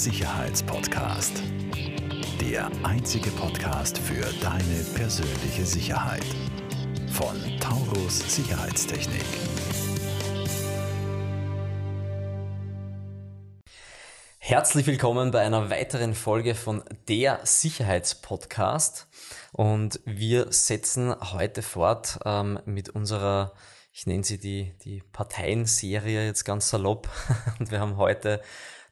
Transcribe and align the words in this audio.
Sicherheitspodcast. 0.00 1.42
Der 2.40 2.70
einzige 2.84 3.28
Podcast 3.32 3.98
für 3.98 4.24
deine 4.40 4.82
persönliche 4.94 5.66
Sicherheit. 5.66 6.24
Von 7.12 7.36
Taurus 7.60 8.34
Sicherheitstechnik. 8.34 9.26
Herzlich 14.38 14.86
willkommen 14.86 15.32
bei 15.32 15.42
einer 15.42 15.68
weiteren 15.68 16.14
Folge 16.14 16.54
von 16.54 16.82
der 17.06 17.40
Sicherheitspodcast. 17.44 19.06
Und 19.52 20.00
wir 20.06 20.50
setzen 20.50 21.14
heute 21.34 21.60
fort 21.60 22.20
ähm, 22.24 22.58
mit 22.64 22.88
unserer, 22.88 23.52
ich 23.92 24.06
nenne 24.06 24.24
sie 24.24 24.38
die, 24.38 24.72
die 24.82 25.02
Parteienserie 25.12 26.24
jetzt 26.24 26.44
ganz 26.44 26.70
salopp. 26.70 27.10
Und 27.58 27.70
wir 27.70 27.80
haben 27.80 27.98
heute 27.98 28.40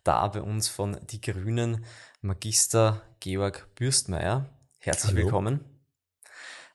da 0.08 0.26
bei 0.28 0.40
uns 0.40 0.68
von 0.68 0.98
Die 1.10 1.20
Grünen 1.20 1.84
Magister 2.22 3.02
Georg 3.20 3.68
Bürstmeier. 3.74 4.48
Herzlich 4.78 5.12
Hallo. 5.12 5.24
willkommen. 5.24 5.60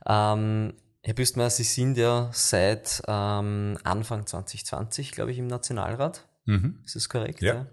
Ähm, 0.05 0.75
Herr 1.01 1.13
Bürstmeier, 1.15 1.49
Sie 1.49 1.63
sind 1.63 1.97
ja 1.97 2.29
seit 2.31 3.01
ähm, 3.07 3.79
Anfang 3.83 4.27
2020, 4.27 5.13
glaube 5.13 5.31
ich, 5.31 5.39
im 5.39 5.47
Nationalrat. 5.47 6.29
Mhm. 6.45 6.79
Ist 6.85 6.95
das 6.95 7.09
korrekt? 7.09 7.41
Ja. 7.41 7.55
ja? 7.55 7.67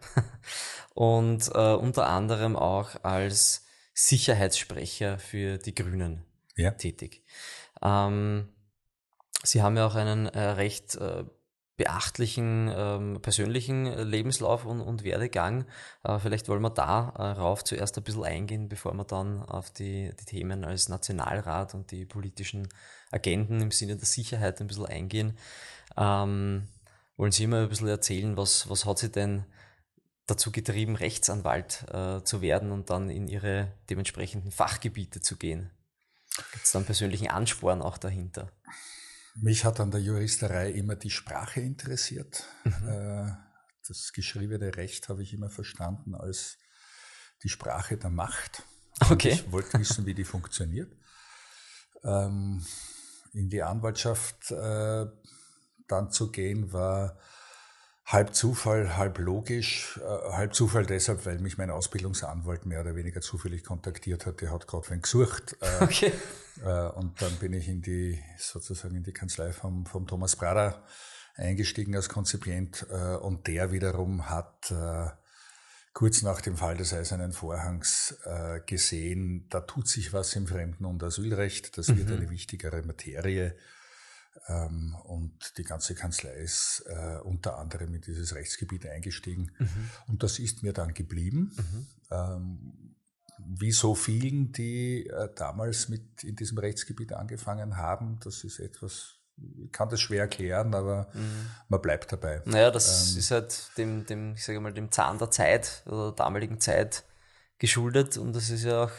Und 0.95 1.51
äh, 1.55 1.75
unter 1.75 2.07
anderem 2.07 2.57
auch 2.57 3.05
als 3.05 3.67
Sicherheitssprecher 3.93 5.19
für 5.19 5.59
die 5.59 5.75
Grünen 5.75 6.25
ja. 6.57 6.71
tätig. 6.71 7.23
Ähm, 7.83 8.49
Sie 9.43 9.61
haben 9.61 9.77
ja 9.77 9.87
auch 9.87 9.95
einen 9.95 10.25
äh, 10.25 10.41
recht 10.41 10.95
äh, 10.95 11.25
beachtlichen 11.81 12.71
ähm, 12.77 13.23
persönlichen 13.23 13.87
Lebenslauf 13.87 14.67
und, 14.67 14.83
und 14.83 15.03
Werdegang. 15.03 15.65
Äh, 16.05 16.19
vielleicht 16.19 16.47
wollen 16.51 16.61
wir 16.61 16.69
darauf 16.69 17.65
zuerst 17.65 17.97
ein 17.97 18.05
bisschen 18.05 18.25
eingehen, 18.25 18.69
bevor 18.69 18.93
wir 18.93 19.05
dann 19.05 19.43
auf 19.43 19.71
die, 19.71 20.11
die 20.21 20.25
Themen 20.27 20.67
als 20.67 20.91
Nationalrat 20.91 21.73
und 21.75 21.91
die 21.91 22.05
politischen 22.05 22.69
Agenten 23.11 23.63
im 23.63 23.71
Sinne 23.71 23.97
der 23.97 24.05
Sicherheit 24.05 24.61
ein 24.61 24.67
bisschen 24.67 24.85
eingehen. 24.85 25.39
Ähm, 25.97 26.69
wollen 27.17 27.33
Sie 27.33 27.47
mal 27.47 27.63
ein 27.63 27.71
bisschen 27.71 27.89
erzählen, 27.89 28.37
was, 28.37 28.69
was 28.69 28.85
hat 28.85 28.99
Sie 28.99 29.11
denn 29.11 29.47
dazu 30.27 30.53
getrieben, 30.53 30.97
Rechtsanwalt 30.97 31.87
äh, 31.91 32.23
zu 32.25 32.43
werden 32.43 32.73
und 32.73 32.91
dann 32.91 33.09
in 33.09 33.27
Ihre 33.27 33.73
dementsprechenden 33.89 34.51
Fachgebiete 34.53 35.23
zu 35.23 35.39
gehen? 35.39 35.71
Gibt 36.53 36.67
es 36.67 36.73
da 36.73 36.79
einen 36.79 36.85
persönlichen 36.85 37.29
Ansporn 37.29 37.81
auch 37.81 37.97
dahinter? 37.97 38.53
Mich 39.37 39.65
hat 39.65 39.81
an 39.81 39.91
der 39.91 40.01
Juristerei 40.01 40.71
immer 40.71 40.97
die 40.97 41.11
Sprache 41.11 41.61
interessiert. 41.61 42.45
Mhm. 42.65 42.89
Äh, 42.89 43.33
das 43.87 44.13
geschriebene 44.13 44.77
Recht 44.77 45.09
habe 45.09 45.23
ich 45.23 45.33
immer 45.33 45.51
verstanden 45.51 46.15
als 46.15 46.59
die 47.43 47.49
Sprache 47.49 47.97
der 47.97 48.11
Macht. 48.11 48.63
Okay. 49.09 49.31
ich 49.31 49.51
wollte 49.51 49.79
wissen, 49.79 50.05
wie 50.07 50.15
die 50.15 50.25
funktioniert. 50.25 50.93
Ähm, 52.05 52.65
in 53.33 53.49
die 53.49 53.63
Anwaltschaft 53.63 54.51
äh, 54.51 55.07
dann 55.89 56.11
zu 56.11 56.31
gehen, 56.31 56.73
war 56.73 57.19
halb 58.11 58.35
Zufall, 58.35 58.97
halb 58.97 59.19
logisch. 59.19 59.99
Äh, 60.03 60.33
halb 60.33 60.55
Zufall 60.55 60.85
deshalb, 60.85 61.25
weil 61.27 61.39
mich 61.39 61.59
mein 61.59 61.71
Ausbildungsanwalt 61.71 62.67
mehr 62.67 62.81
oder 62.81 62.97
weniger 62.97 63.21
zufällig 63.21 63.65
kontaktiert 63.65 64.27
hat. 64.27 64.41
Der 64.41 64.51
hat 64.51 64.67
gerade 64.67 64.91
wen 64.91 65.03
gesucht. 65.03 65.57
Äh, 65.61 65.67
okay. 65.85 66.13
Äh, 66.65 66.89
und 66.91 67.23
dann 67.23 67.33
bin 67.37 67.53
ich 67.53 67.69
in 67.69 67.83
die, 67.83 68.19
sozusagen 68.37 68.97
in 68.97 69.05
die 69.05 69.13
Kanzlei 69.13 69.53
vom, 69.53 69.87
vom 69.87 70.07
Thomas 70.07 70.37
Brader 70.37 70.83
eingestiegen 71.37 71.95
als 71.95 72.09
Konzipient. 72.09 72.83
Und 72.83 73.47
der 73.47 73.73
wiederum 73.73 74.29
hat 74.29 74.75
kurz 75.95 76.21
nach 76.21 76.43
dem 76.43 76.59
Fall 76.59 76.77
des 76.77 76.93
Eisernen 76.93 77.33
Vorhangs 77.33 78.17
gesehen, 78.67 79.47
da 79.49 79.61
tut 79.61 79.89
sich 79.89 80.13
was 80.13 80.37
im 80.37 80.47
Fremden- 80.47 80.85
und 80.85 81.03
Asylrecht. 81.03 81.79
Das 81.79 81.97
wird 81.97 82.11
mhm. 82.11 82.17
eine 82.17 82.31
wichtigere 82.31 82.83
Materie. 82.83 83.57
Ähm, 84.49 84.97
und 85.05 85.59
die 85.59 85.65
ganze 85.65 85.95
Kanzlei 85.95 86.35
ist 86.35 86.85
äh, 86.87 87.19
unter 87.23 87.59
anderem 87.59 87.95
in 87.95 88.01
dieses 88.01 88.35
Rechtsgebiet 88.35 88.87
eingestiegen. 88.87 89.53
Mhm. 89.59 89.91
Und 90.09 90.23
das 90.23 90.39
ist 90.39 90.63
mir 90.63 90.73
dann 90.73 90.95
geblieben. 90.95 91.53
Mhm. 91.57 91.87
Ähm, 92.11 92.97
wie 93.47 93.73
so 93.73 93.95
vielen, 93.95 94.53
die 94.53 95.07
äh, 95.07 95.29
damals 95.35 95.89
mit 95.89 96.25
in 96.25 96.37
diesem 96.37 96.59
Rechtsgebiet 96.59 97.13
angefangen 97.13 97.77
haben, 97.77 98.19
das 98.23 98.45
ist 98.45 98.59
etwas, 98.59 99.17
ich 99.37 99.73
kann 99.73 99.89
das 99.89 100.01
schwer 100.01 100.23
erklären, 100.23 100.75
aber 100.75 101.09
mhm. 101.15 101.47
man 101.69 101.81
bleibt 101.81 102.13
dabei. 102.13 102.43
Naja, 102.45 102.71
das 102.71 103.13
ähm, 103.13 103.19
ist 103.19 103.31
halt 103.31 103.79
dem, 103.79 104.07
dem, 104.07 104.35
ich 104.35 104.45
sage 104.45 104.61
mal, 104.61 104.73
dem 104.73 104.91
Zahn 104.91 105.19
der 105.19 105.31
Zeit 105.31 105.83
oder 105.87 106.13
der 106.13 106.25
damaligen 106.25 106.61
Zeit 106.61 107.05
geschuldet 107.59 108.17
und 108.17 108.35
das 108.35 108.51
ist 108.51 108.65
ja 108.65 108.85
auch 108.85 108.93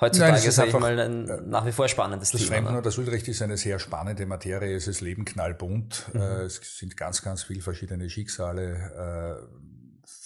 heutzutage 0.00 0.32
Nein, 0.32 0.48
ist 0.48 0.58
einfach, 0.58 0.80
mal 0.80 0.98
ein 0.98 1.28
äh, 1.28 1.40
nach 1.42 1.66
wie 1.66 1.72
vor 1.72 1.88
spannendes 1.88 2.30
das 2.30 2.40
Thema. 2.40 2.50
Das 2.50 2.56
Fremden- 2.56 2.72
ne? 2.72 2.78
und 2.78 2.86
Asylrecht 2.86 3.28
ist 3.28 3.42
eine 3.42 3.56
sehr 3.56 3.78
spannende 3.78 4.26
Materie. 4.26 4.74
Es 4.74 4.86
ist 4.86 5.00
Leben 5.00 5.24
knallbunt. 5.24 6.06
Mhm. 6.12 6.20
Äh, 6.20 6.42
es 6.42 6.60
sind 6.78 6.96
ganz, 6.96 7.22
ganz 7.22 7.44
viele 7.44 7.62
verschiedene 7.62 8.08
Schicksale. 8.10 9.48
Äh, 9.48 10.16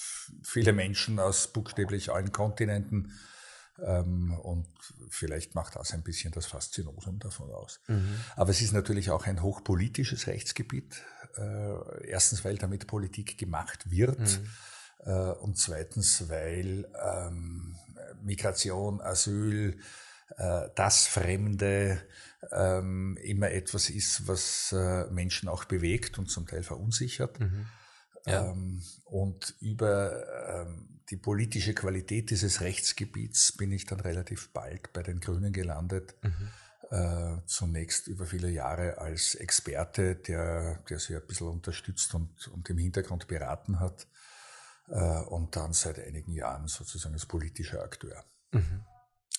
viele 0.42 0.72
Menschen 0.72 1.19
aus 1.19 1.48
buchstäblich 1.48 2.12
allen 2.12 2.32
Kontinenten. 2.32 3.12
Ähm, 3.82 4.32
und 4.42 4.69
vielleicht 5.09 5.54
macht 5.54 5.76
das 5.76 5.92
ein 5.92 6.03
bisschen 6.03 6.32
das 6.32 6.47
Faszinosum 6.47 7.19
davon 7.19 7.50
aus. 7.50 7.80
Mhm. 7.88 8.14
Aber 8.36 8.50
es 8.50 8.60
ist 8.60 8.72
natürlich 8.72 9.10
auch 9.10 9.26
ein 9.26 9.42
hochpolitisches 9.42 10.26
Rechtsgebiet. 10.26 11.03
Erstens, 12.03 12.44
weil 12.44 12.59
damit 12.59 12.88
Politik 12.88 13.38
gemacht 13.38 13.88
wird. 13.88 14.19
Mhm. 14.19 14.48
Und 15.04 15.56
zweitens, 15.56 16.28
weil 16.28 16.86
ähm, 17.02 17.74
Migration, 18.22 19.00
Asyl, 19.00 19.78
äh, 20.36 20.68
das 20.74 21.06
Fremde 21.06 22.02
ähm, 22.52 23.18
immer 23.22 23.50
etwas 23.50 23.90
ist, 23.90 24.26
was 24.26 24.72
äh, 24.72 25.06
Menschen 25.10 25.48
auch 25.48 25.64
bewegt 25.64 26.18
und 26.18 26.30
zum 26.30 26.46
Teil 26.46 26.62
verunsichert. 26.62 27.40
Mhm. 27.40 27.66
Ja. 28.26 28.50
Ähm, 28.50 28.82
und 29.04 29.54
über 29.60 30.64
ähm, 30.66 31.00
die 31.10 31.16
politische 31.16 31.74
Qualität 31.74 32.30
dieses 32.30 32.60
Rechtsgebiets 32.60 33.52
bin 33.52 33.72
ich 33.72 33.86
dann 33.86 34.00
relativ 34.00 34.52
bald 34.52 34.92
bei 34.92 35.02
den 35.02 35.20
Grünen 35.20 35.52
gelandet. 35.52 36.14
Mhm. 36.22 36.48
Äh, 36.90 37.36
zunächst 37.46 38.08
über 38.08 38.26
viele 38.26 38.50
Jahre 38.50 38.98
als 38.98 39.34
Experte, 39.36 40.16
der, 40.16 40.82
der 40.88 40.98
sie 40.98 41.14
ein 41.14 41.26
bisschen 41.26 41.48
unterstützt 41.48 42.14
und, 42.14 42.48
und 42.48 42.68
im 42.68 42.78
Hintergrund 42.78 43.28
beraten 43.28 43.78
hat. 43.80 44.06
Äh, 44.90 45.20
und 45.22 45.56
dann 45.56 45.72
seit 45.72 45.98
einigen 45.98 46.32
Jahren 46.32 46.66
sozusagen 46.66 47.14
als 47.14 47.26
politischer 47.26 47.82
Akteur. 47.82 48.24
Mhm. 48.52 48.84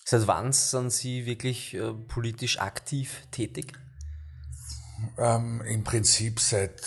Seit 0.06 0.28
wann 0.28 0.52
sind 0.54 0.92
Sie 0.92 1.26
wirklich 1.26 1.74
äh, 1.74 1.94
politisch 1.94 2.60
aktiv 2.60 3.28
tätig? 3.32 3.74
Ähm, 5.18 5.62
Im 5.62 5.84
Prinzip 5.84 6.40
seit 6.40 6.82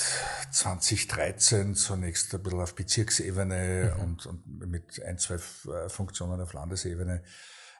2013 0.53 1.75
zunächst 1.75 2.35
ein 2.35 2.43
bisschen 2.43 2.61
auf 2.61 2.75
Bezirksebene 2.75 3.95
mhm. 3.97 4.03
und, 4.03 4.27
und, 4.27 4.71
mit 4.71 5.03
ein, 5.03 5.19
zwei 5.19 5.35
äh, 5.35 5.89
Funktionen 5.89 6.41
auf 6.41 6.53
Landesebene 6.53 7.23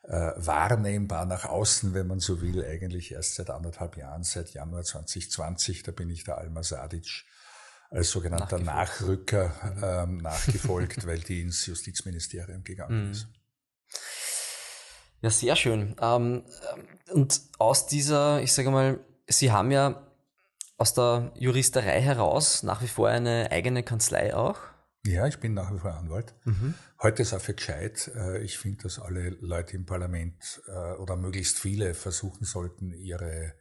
äh, 0.03 0.33
wahrnehmbar 0.37 1.25
nach 1.25 1.47
außen, 1.47 1.95
wenn 1.95 2.09
man 2.09 2.21
so 2.21 2.43
will, 2.43 2.65
eigentlich 2.65 3.13
erst 3.13 3.37
seit 3.37 3.49
anderthalb 3.49 3.97
Jahren, 3.97 4.23
seit 4.23 4.53
Januar 4.53 4.83
2020, 4.83 5.83
da 5.83 5.93
bin 5.93 6.11
ich 6.11 6.25
der 6.25 6.39
Alma 6.39 6.63
Sadic 6.63 7.25
als 7.95 8.11
sogenannter 8.11 8.59
Nachrücker 8.59 9.53
ähm, 9.83 10.19
nachgefolgt, 10.19 11.07
weil 11.07 11.21
die 11.21 11.43
ins 11.43 11.65
Justizministerium 11.67 12.65
gegangen 12.65 13.07
mhm. 13.07 13.11
ist. 13.13 13.29
Ja, 15.21 15.31
sehr 15.31 15.57
schön. 15.57 15.97
Ähm, 16.01 16.45
und 17.13 17.41
aus 17.59 17.87
dieser, 17.87 18.43
ich 18.43 18.53
sage 18.53 18.71
mal, 18.71 18.99
Sie 19.27 19.53
haben 19.53 19.71
ja 19.71 20.07
aus 20.77 20.93
der 20.93 21.33
Juristerei 21.37 22.01
heraus 22.01 22.63
nach 22.63 22.83
wie 22.83 22.89
vor 22.89 23.09
eine 23.09 23.51
eigene 23.51 23.83
Kanzlei 23.83 24.35
auch. 24.35 24.59
Ja, 25.07 25.27
ich 25.27 25.39
bin 25.39 25.55
nach 25.55 25.73
wie 25.73 25.79
vor 25.79 25.95
Anwalt. 25.95 26.35
Mhm. 26.45 26.75
Heute 27.01 27.23
ist 27.23 27.33
auch 27.33 27.41
für 27.41 27.55
gescheit. 27.55 28.11
Äh, 28.17 28.43
ich 28.43 28.59
finde, 28.59 28.83
dass 28.83 28.99
alle 28.99 29.31
Leute 29.41 29.77
im 29.77 29.87
Parlament 29.87 30.63
äh, 30.67 30.95
oder 30.95 31.17
möglichst 31.17 31.59
viele 31.59 31.95
versuchen 31.95 32.45
sollten, 32.45 32.93
ihre 32.93 33.55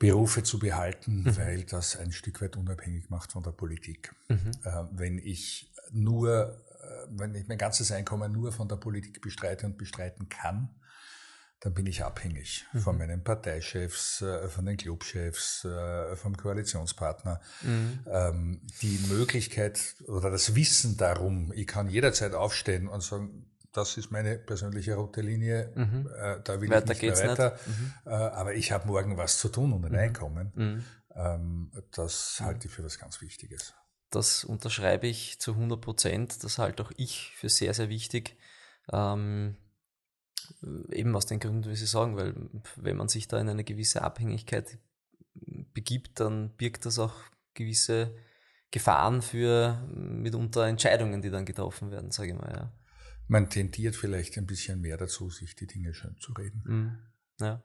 Berufe 0.00 0.42
zu 0.42 0.58
behalten, 0.58 1.24
mhm. 1.24 1.36
weil 1.36 1.62
das 1.64 1.96
ein 1.96 2.10
Stück 2.10 2.40
weit 2.40 2.56
unabhängig 2.56 3.10
macht 3.10 3.32
von 3.32 3.42
der 3.42 3.52
Politik. 3.52 4.12
Mhm. 4.28 4.50
Äh, 4.64 4.84
wenn 4.92 5.18
ich 5.18 5.70
nur, 5.92 6.58
äh, 6.80 7.06
wenn 7.10 7.34
ich 7.34 7.46
mein 7.46 7.58
ganzes 7.58 7.92
Einkommen 7.92 8.32
nur 8.32 8.50
von 8.50 8.66
der 8.66 8.76
Politik 8.76 9.20
bestreite 9.20 9.66
und 9.66 9.76
bestreiten 9.76 10.30
kann, 10.30 10.70
dann 11.60 11.74
bin 11.74 11.84
ich 11.84 12.02
abhängig 12.02 12.64
mhm. 12.72 12.78
von 12.78 12.96
meinen 12.96 13.22
Parteichefs, 13.22 14.22
äh, 14.22 14.48
von 14.48 14.64
den 14.64 14.78
Clubchefs, 14.78 15.68
vom 16.14 16.34
Koalitionspartner. 16.34 17.38
Mhm. 17.60 17.98
Ähm, 18.06 18.60
die 18.80 18.98
Möglichkeit 19.10 19.96
oder 20.08 20.30
das 20.30 20.54
Wissen 20.54 20.96
darum, 20.96 21.52
ich 21.54 21.66
kann 21.66 21.90
jederzeit 21.90 22.32
aufstehen 22.32 22.88
und 22.88 23.02
sagen, 23.02 23.50
das 23.72 23.96
ist 23.96 24.10
meine 24.10 24.38
persönliche 24.38 24.94
rote 24.94 25.20
Linie, 25.20 25.72
mhm. 25.74 26.08
äh, 26.16 26.40
da 26.42 26.60
will 26.60 26.70
weiter 26.70 26.92
ich 26.92 27.02
nicht 27.02 27.16
mehr 27.16 27.30
weiter. 27.30 27.52
Nicht. 27.52 27.66
Mhm. 27.66 27.92
Äh, 28.06 28.10
aber 28.10 28.54
ich 28.54 28.72
habe 28.72 28.86
morgen 28.86 29.16
was 29.16 29.38
zu 29.38 29.48
tun 29.48 29.72
und 29.72 29.84
ein 29.84 29.92
mhm. 29.92 29.98
Einkommen. 29.98 30.52
Mhm. 30.54 30.84
Ähm, 31.14 31.72
das 31.92 32.40
halte 32.40 32.68
ich 32.68 32.74
für 32.74 32.84
was 32.84 32.98
ganz 32.98 33.20
Wichtiges. 33.20 33.74
das 34.10 34.44
unterschreibe 34.44 35.06
ich 35.06 35.38
zu 35.40 35.52
100 35.52 35.80
Prozent. 35.80 36.42
Das 36.44 36.58
halte 36.58 36.82
auch 36.82 36.92
ich 36.96 37.32
für 37.36 37.48
sehr, 37.48 37.74
sehr 37.74 37.88
wichtig. 37.88 38.36
Ähm, 38.92 39.56
eben 40.90 41.14
aus 41.14 41.26
den 41.26 41.38
Gründen, 41.38 41.70
wie 41.70 41.76
Sie 41.76 41.86
sagen, 41.86 42.16
weil 42.16 42.34
wenn 42.76 42.96
man 42.96 43.08
sich 43.08 43.28
da 43.28 43.38
in 43.38 43.48
eine 43.48 43.64
gewisse 43.64 44.02
Abhängigkeit 44.02 44.78
begibt, 45.72 46.18
dann 46.18 46.50
birgt 46.56 46.86
das 46.86 46.98
auch 46.98 47.14
gewisse 47.54 48.14
Gefahren 48.70 49.22
für 49.22 49.86
mitunter 49.92 50.66
Entscheidungen, 50.66 51.22
die 51.22 51.30
dann 51.30 51.44
getroffen 51.44 51.90
werden, 51.90 52.10
sage 52.10 52.30
ich 52.30 52.38
mal. 52.38 52.52
Ja. 52.52 52.72
Man 53.30 53.48
tendiert 53.48 53.94
vielleicht 53.94 54.36
ein 54.38 54.46
bisschen 54.46 54.80
mehr 54.80 54.96
dazu, 54.96 55.30
sich 55.30 55.54
die 55.54 55.68
Dinge 55.68 55.94
schön 55.94 56.16
zu 56.18 56.32
reden. 56.32 56.62
Mhm. 56.66 56.98
Ja. 57.38 57.62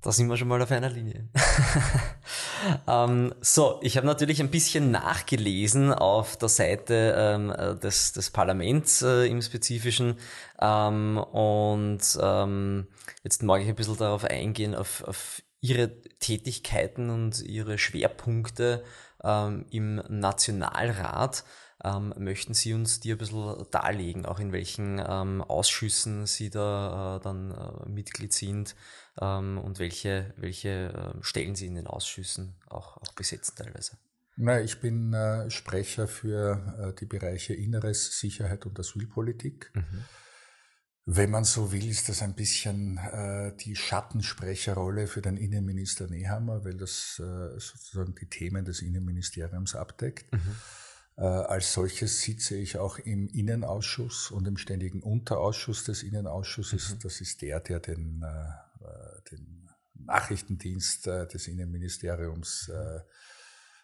Da 0.00 0.12
sind 0.12 0.28
wir 0.28 0.38
schon 0.38 0.48
mal 0.48 0.62
auf 0.62 0.70
einer 0.70 0.88
Linie. 0.88 1.28
ähm, 2.88 3.34
so, 3.42 3.80
ich 3.82 3.98
habe 3.98 4.06
natürlich 4.06 4.40
ein 4.40 4.50
bisschen 4.50 4.90
nachgelesen 4.90 5.92
auf 5.92 6.38
der 6.38 6.48
Seite 6.48 7.14
ähm, 7.18 7.50
äh, 7.50 7.78
des, 7.78 8.14
des 8.14 8.30
Parlaments 8.30 9.02
äh, 9.02 9.26
im 9.26 9.42
Spezifischen 9.42 10.16
ähm, 10.58 11.18
und 11.18 12.00
ähm, 12.18 12.86
jetzt 13.24 13.42
mag 13.42 13.60
ich 13.60 13.68
ein 13.68 13.74
bisschen 13.74 13.98
darauf 13.98 14.24
eingehen, 14.24 14.74
auf, 14.74 15.04
auf 15.04 15.42
Ihre 15.60 16.00
Tätigkeiten 16.18 17.10
und 17.10 17.42
Ihre 17.42 17.76
Schwerpunkte 17.76 18.82
ähm, 19.22 19.66
im 19.68 19.96
Nationalrat. 20.08 21.44
Ähm, 21.84 22.14
möchten 22.16 22.54
Sie 22.54 22.72
uns 22.72 23.00
die 23.00 23.12
ein 23.12 23.18
bisschen 23.18 23.66
darlegen, 23.70 24.24
auch 24.24 24.40
in 24.40 24.52
welchen 24.52 24.98
ähm, 25.06 25.42
Ausschüssen 25.42 26.26
Sie 26.26 26.48
da 26.48 27.16
äh, 27.16 27.20
dann 27.20 27.50
äh, 27.50 27.88
Mitglied 27.88 28.32
sind 28.32 28.74
ähm, 29.20 29.58
und 29.58 29.78
welche, 29.78 30.32
welche 30.38 31.14
äh, 31.18 31.22
Stellen 31.22 31.54
Sie 31.54 31.66
in 31.66 31.74
den 31.74 31.86
Ausschüssen 31.86 32.56
auch, 32.66 32.96
auch 32.96 33.12
besetzen 33.12 33.54
teilweise? 33.56 33.98
Na, 34.36 34.60
ich 34.60 34.80
bin 34.80 35.12
äh, 35.12 35.50
Sprecher 35.50 36.08
für 36.08 36.92
äh, 36.94 36.98
die 36.98 37.06
Bereiche 37.06 37.54
Inneres, 37.54 38.18
Sicherheit 38.18 38.64
und 38.66 38.80
Asylpolitik. 38.80 39.70
Mhm. 39.74 40.04
Wenn 41.06 41.30
man 41.30 41.44
so 41.44 41.70
will, 41.70 41.86
ist 41.86 42.08
das 42.08 42.22
ein 42.22 42.34
bisschen 42.34 42.96
äh, 42.96 43.54
die 43.56 43.76
Schattensprecherrolle 43.76 45.06
für 45.06 45.20
den 45.20 45.36
Innenminister 45.36 46.08
Nehammer, 46.08 46.64
weil 46.64 46.78
das 46.78 47.20
äh, 47.20 47.60
sozusagen 47.60 48.14
die 48.14 48.28
Themen 48.30 48.64
des 48.64 48.80
Innenministeriums 48.80 49.74
abdeckt. 49.74 50.32
Mhm. 50.32 50.56
Äh, 51.16 51.22
als 51.22 51.72
solches 51.72 52.20
sitze 52.22 52.56
ich 52.56 52.78
auch 52.78 52.98
im 52.98 53.28
Innenausschuss 53.28 54.32
und 54.32 54.48
im 54.48 54.56
ständigen 54.56 55.00
Unterausschuss 55.00 55.84
des 55.84 56.02
Innenausschusses. 56.02 56.94
Mhm. 56.94 56.98
Das 57.02 57.20
ist 57.20 57.40
der, 57.42 57.60
der 57.60 57.78
den, 57.78 58.22
äh, 58.22 59.30
den 59.30 59.68
Nachrichtendienst 59.94 61.06
äh, 61.06 61.26
des 61.28 61.46
Innenministeriums 61.48 62.70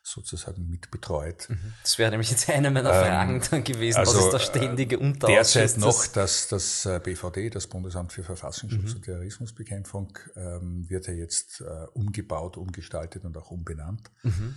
sozusagen 0.02 0.66
mit 0.70 0.90
betreut. 0.90 1.46
Mhm. 1.50 1.74
Das 1.82 1.98
wäre 1.98 2.10
nämlich 2.10 2.30
jetzt 2.30 2.48
eine 2.48 2.70
meiner 2.70 2.90
ähm, 2.90 3.04
Fragen 3.04 3.34
ähm, 3.34 3.42
dann 3.50 3.64
gewesen, 3.64 3.98
also 3.98 4.16
was 4.16 4.24
ist 4.24 4.32
der 4.32 4.38
ständige 4.38 4.98
Unterausschuss? 4.98 5.52
Derzeit 5.52 5.78
noch 5.78 6.06
das, 6.06 6.48
das 6.48 6.88
BVD, 7.04 7.50
das 7.50 7.66
Bundesamt 7.66 8.10
für 8.10 8.24
Verfassungsschutz 8.24 8.90
mhm. 8.90 8.96
und 8.96 9.02
Terrorismusbekämpfung, 9.02 10.18
ähm, 10.36 10.88
wird 10.88 11.06
ja 11.06 11.12
jetzt 11.12 11.60
äh, 11.60 11.86
umgebaut, 11.92 12.56
umgestaltet 12.56 13.24
und 13.26 13.36
auch 13.36 13.50
umbenannt. 13.50 14.10
Mhm. 14.22 14.56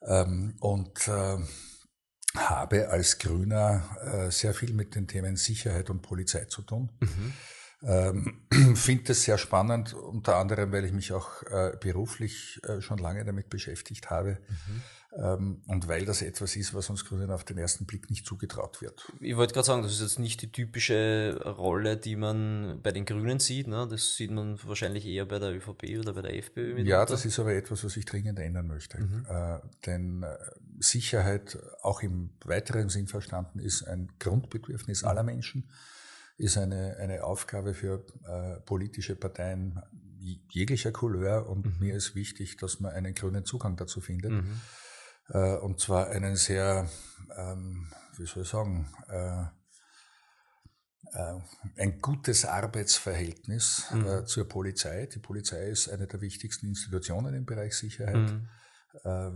Ähm, 0.00 0.56
und 0.60 1.06
äh, 1.06 1.36
habe 2.38 2.88
als 2.88 3.18
Grüner 3.18 3.82
äh, 4.00 4.30
sehr 4.30 4.54
viel 4.54 4.72
mit 4.72 4.94
den 4.94 5.06
Themen 5.06 5.36
Sicherheit 5.36 5.90
und 5.90 6.02
Polizei 6.02 6.44
zu 6.44 6.62
tun. 6.62 6.90
Mhm. 7.00 7.32
Ähm, 7.82 8.40
Finde 8.74 9.12
es 9.12 9.22
sehr 9.22 9.38
spannend, 9.38 9.94
unter 9.94 10.36
anderem, 10.36 10.72
weil 10.72 10.84
ich 10.84 10.92
mich 10.92 11.12
auch 11.12 11.42
äh, 11.44 11.76
beruflich 11.80 12.60
äh, 12.64 12.80
schon 12.80 12.98
lange 12.98 13.24
damit 13.24 13.50
beschäftigt 13.50 14.10
habe. 14.10 14.38
Mhm. 14.48 14.82
Ähm, 15.16 15.62
und 15.66 15.88
weil 15.88 16.04
das 16.04 16.20
etwas 16.22 16.54
ist, 16.54 16.74
was 16.74 16.90
uns 16.90 17.04
Grünen 17.04 17.30
auf 17.30 17.42
den 17.42 17.56
ersten 17.56 17.86
Blick 17.86 18.10
nicht 18.10 18.26
zugetraut 18.26 18.82
wird. 18.82 19.10
Ich 19.20 19.36
wollte 19.36 19.54
gerade 19.54 19.66
sagen, 19.66 19.82
das 19.82 19.92
ist 19.92 20.02
jetzt 20.02 20.18
nicht 20.18 20.42
die 20.42 20.52
typische 20.52 21.40
Rolle, 21.44 21.96
die 21.96 22.14
man 22.14 22.80
bei 22.82 22.92
den 22.92 23.06
Grünen 23.06 23.38
sieht. 23.40 23.68
Ne? 23.68 23.88
Das 23.90 24.16
sieht 24.16 24.30
man 24.30 24.58
wahrscheinlich 24.64 25.06
eher 25.06 25.24
bei 25.24 25.38
der 25.38 25.54
ÖVP 25.54 25.98
oder 25.98 26.12
bei 26.12 26.22
der 26.22 26.36
FPÖ. 26.36 26.68
Mitunter. 26.68 26.90
Ja, 26.90 27.06
das 27.06 27.24
ist 27.24 27.38
aber 27.38 27.54
etwas, 27.54 27.84
was 27.84 27.96
ich 27.96 28.04
dringend 28.04 28.38
ändern 28.38 28.66
möchte. 28.66 28.98
Mhm. 28.98 29.26
Äh, 29.28 29.58
denn 29.86 30.22
äh, 30.24 30.36
Sicherheit, 30.80 31.58
auch 31.82 32.02
im 32.02 32.30
weiteren 32.44 32.88
Sinn 32.88 33.06
verstanden, 33.06 33.58
ist 33.58 33.86
ein 33.86 34.12
Grundbedürfnis 34.18 35.02
mhm. 35.02 35.08
aller 35.08 35.22
Menschen, 35.22 35.70
ist 36.36 36.56
eine, 36.56 36.96
eine 36.98 37.24
Aufgabe 37.24 37.74
für 37.74 38.04
äh, 38.24 38.60
politische 38.60 39.16
Parteien 39.16 39.82
jeglicher 40.20 40.92
Couleur 40.92 41.48
und 41.48 41.66
mhm. 41.66 41.76
mir 41.78 41.94
ist 41.94 42.14
wichtig, 42.14 42.56
dass 42.56 42.80
man 42.80 42.92
einen 42.92 43.14
grünen 43.14 43.44
Zugang 43.44 43.76
dazu 43.76 44.00
findet. 44.00 44.32
Mhm. 44.32 44.60
Äh, 45.28 45.56
und 45.56 45.80
zwar 45.80 46.08
einen 46.08 46.36
sehr, 46.36 46.88
ähm, 47.36 47.92
wie 48.16 48.26
soll 48.26 48.42
ich 48.42 48.48
sagen, 48.48 48.88
äh, 49.08 49.42
äh, 51.12 51.40
ein 51.76 52.00
gutes 52.00 52.44
Arbeitsverhältnis 52.44 53.86
mhm. 53.92 54.06
äh, 54.06 54.24
zur 54.24 54.48
Polizei. 54.48 55.06
Die 55.06 55.20
Polizei 55.20 55.68
ist 55.68 55.88
eine 55.88 56.06
der 56.06 56.20
wichtigsten 56.20 56.66
Institutionen 56.66 57.34
im 57.34 57.46
Bereich 57.46 57.74
Sicherheit. 57.74 58.30
Mhm. 59.04 59.10
Äh, 59.10 59.30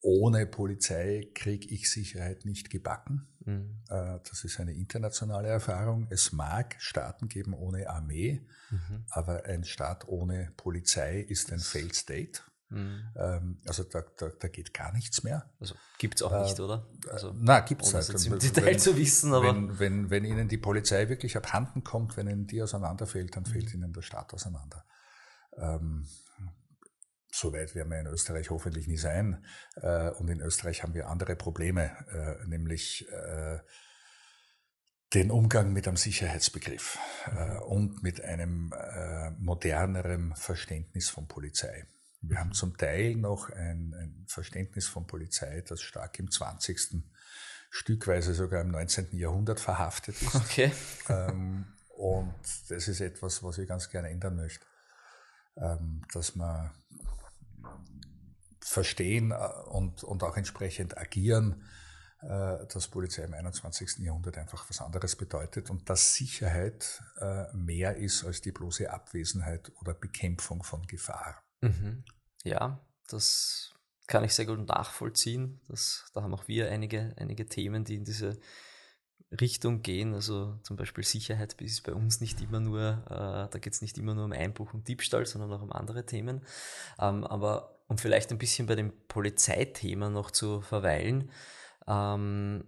ohne 0.00 0.46
Polizei 0.46 1.30
kriege 1.34 1.66
ich 1.74 1.90
Sicherheit 1.90 2.44
nicht 2.44 2.70
gebacken. 2.70 3.26
Mhm. 3.44 3.82
Äh, 3.88 4.18
das 4.28 4.44
ist 4.44 4.60
eine 4.60 4.72
internationale 4.72 5.48
Erfahrung. 5.48 6.06
Es 6.10 6.32
mag 6.32 6.76
Staaten 6.78 7.28
geben 7.28 7.54
ohne 7.54 7.88
Armee, 7.88 8.46
mhm. 8.70 9.04
aber 9.10 9.44
ein 9.46 9.64
Staat 9.64 10.06
ohne 10.08 10.52
Polizei 10.56 11.20
ist 11.20 11.52
ein 11.52 11.60
Failed 11.60 11.94
State. 11.94 12.40
Mhm. 12.70 13.04
Ähm, 13.16 13.60
also 13.66 13.84
da, 13.84 14.02
da, 14.16 14.28
da, 14.28 14.48
geht 14.48 14.74
gar 14.74 14.92
nichts 14.92 15.22
mehr. 15.22 15.50
Also 15.60 15.74
gibt 15.98 16.16
es 16.16 16.22
auch 16.22 16.42
nicht, 16.42 16.58
äh, 16.58 16.62
oder? 16.62 16.86
Also, 17.10 17.34
na, 17.38 17.60
gibt 17.60 17.82
es 17.82 17.94
halt. 17.94 18.08
Im 18.26 18.38
Detail 18.38 18.64
wenn, 18.66 18.78
zu 18.78 18.96
wissen, 18.96 19.32
aber. 19.32 19.48
Wenn, 19.48 19.78
wenn, 19.78 20.10
wenn 20.10 20.24
Ihnen 20.24 20.48
die 20.48 20.58
Polizei 20.58 21.08
wirklich 21.08 21.36
abhanden 21.36 21.84
kommt, 21.84 22.16
wenn 22.16 22.28
Ihnen 22.28 22.46
die 22.46 22.62
auseinanderfällt, 22.62 23.36
dann 23.36 23.44
mhm. 23.44 23.48
fällt 23.48 23.74
Ihnen 23.74 23.92
der 23.92 24.02
Staat 24.02 24.34
auseinander. 24.34 24.84
Ähm, 25.56 26.06
so 27.34 27.52
weit 27.52 27.74
werden 27.74 27.90
wir 27.90 27.98
in 27.98 28.06
Österreich 28.06 28.50
hoffentlich 28.50 28.86
nie 28.86 28.96
sein. 28.96 29.44
Äh, 29.76 30.10
und 30.10 30.28
in 30.28 30.40
Österreich 30.40 30.82
haben 30.82 30.94
wir 30.94 31.08
andere 31.08 31.34
Probleme, 31.34 31.90
äh, 32.12 32.46
nämlich 32.46 33.08
äh, 33.10 33.58
den 35.14 35.30
Umgang 35.30 35.72
mit 35.72 35.88
einem 35.88 35.96
Sicherheitsbegriff 35.96 36.98
äh, 37.26 37.58
und 37.58 38.02
mit 38.02 38.20
einem 38.22 38.72
moderneren 39.38 40.34
Verständnis 40.36 41.08
von 41.08 41.28
Polizei. 41.28 41.86
Wir 42.20 42.38
haben 42.38 42.52
zum 42.52 42.76
Teil 42.76 43.16
noch 43.16 43.50
ein, 43.50 43.94
ein 43.94 44.24
Verständnis 44.28 44.86
von 44.86 45.06
Polizei, 45.06 45.62
das 45.66 45.82
stark 45.82 46.18
im 46.18 46.30
20. 46.30 47.04
Stückweise 47.70 48.34
sogar 48.34 48.62
im 48.62 48.70
19. 48.70 49.16
Jahrhundert 49.18 49.60
verhaftet 49.60 50.20
ist. 50.22 50.34
Okay. 50.36 50.72
Ähm, 51.08 51.66
und 51.96 52.34
das 52.68 52.88
ist 52.88 53.00
etwas, 53.00 53.42
was 53.42 53.58
ich 53.58 53.68
ganz 53.68 53.90
gerne 53.90 54.08
ändern 54.10 54.36
möchte. 54.36 54.64
Ähm, 55.56 56.02
dass 56.12 56.34
man 56.34 56.72
verstehen 58.60 59.30
äh, 59.30 59.34
und, 59.66 60.02
und 60.04 60.22
auch 60.22 60.36
entsprechend 60.36 60.96
agieren, 60.98 61.64
äh, 62.22 62.66
dass 62.66 62.88
Polizei 62.88 63.22
im 63.24 63.34
21. 63.34 63.98
Jahrhundert 63.98 64.38
einfach 64.38 64.68
was 64.68 64.80
anderes 64.80 65.16
bedeutet 65.16 65.70
und 65.70 65.90
dass 65.90 66.14
Sicherheit 66.14 67.02
äh, 67.18 67.52
mehr 67.52 67.96
ist 67.96 68.24
als 68.24 68.40
die 68.40 68.52
bloße 68.52 68.90
Abwesenheit 68.90 69.70
oder 69.80 69.94
Bekämpfung 69.94 70.62
von 70.62 70.86
Gefahr. 70.86 71.42
Mhm. 71.60 72.04
Ja, 72.42 72.80
das 73.08 73.74
kann 74.06 74.24
ich 74.24 74.34
sehr 74.34 74.46
gut 74.46 74.66
nachvollziehen. 74.66 75.60
Das, 75.68 76.10
da 76.14 76.22
haben 76.22 76.34
auch 76.34 76.48
wir 76.48 76.70
einige, 76.70 77.14
einige 77.18 77.46
Themen, 77.46 77.84
die 77.84 77.96
in 77.96 78.04
diese 78.04 78.38
Richtung 79.40 79.82
gehen. 79.82 80.14
Also 80.14 80.58
zum 80.62 80.76
Beispiel 80.76 81.04
Sicherheit 81.04 81.54
ist 81.60 81.82
bei 81.82 81.92
uns 81.92 82.20
nicht 82.20 82.40
immer 82.40 82.60
nur, 82.60 83.02
äh, 83.06 83.50
da 83.50 83.58
geht 83.60 83.72
es 83.72 83.82
nicht 83.82 83.98
immer 83.98 84.14
nur 84.14 84.24
um 84.24 84.32
Einbruch 84.32 84.74
und 84.74 84.88
Diebstahl, 84.88 85.26
sondern 85.26 85.52
auch 85.52 85.62
um 85.62 85.72
andere 85.72 86.06
Themen. 86.06 86.42
Ähm, 86.98 87.24
aber 87.24 87.78
um 87.88 87.98
vielleicht 87.98 88.30
ein 88.30 88.38
bisschen 88.38 88.66
bei 88.66 88.74
dem 88.74 88.92
Polizeithema 89.08 90.08
noch 90.08 90.30
zu 90.30 90.60
verweilen, 90.60 91.30
ähm, 91.86 92.64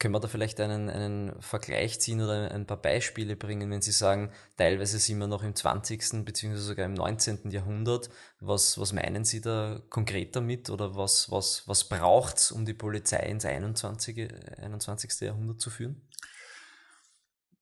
können 0.00 0.14
wir 0.14 0.20
da 0.20 0.28
vielleicht 0.28 0.58
einen, 0.60 0.88
einen 0.88 1.40
Vergleich 1.42 2.00
ziehen 2.00 2.22
oder 2.22 2.50
ein 2.50 2.66
paar 2.66 2.80
Beispiele 2.80 3.36
bringen, 3.36 3.70
wenn 3.70 3.82
Sie 3.82 3.92
sagen, 3.92 4.32
teilweise 4.56 4.98
sind 4.98 5.18
wir 5.18 5.26
noch 5.26 5.42
im 5.42 5.54
20. 5.54 6.24
bzw. 6.24 6.56
sogar 6.56 6.86
im 6.86 6.94
19. 6.94 7.50
Jahrhundert. 7.50 8.08
Was, 8.40 8.78
was 8.78 8.94
meinen 8.94 9.26
Sie 9.26 9.42
da 9.42 9.78
konkret 9.90 10.34
damit 10.34 10.70
oder 10.70 10.96
was, 10.96 11.30
was, 11.30 11.68
was 11.68 11.84
braucht 11.84 12.38
es, 12.38 12.50
um 12.50 12.64
die 12.64 12.72
Polizei 12.72 13.18
ins 13.26 13.44
21. 13.44 14.32
21. 14.56 15.20
Jahrhundert 15.20 15.60
zu 15.60 15.68
führen? 15.68 16.00